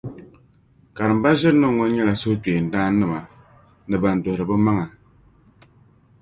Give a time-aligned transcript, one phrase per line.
[0.95, 3.19] Karimba ʒirinim’ ŋɔ nyɛla suhukpeendaannima
[3.89, 4.85] ni bɛn duhiri bɛmaŋa.